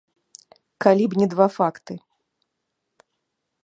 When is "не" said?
1.21-1.27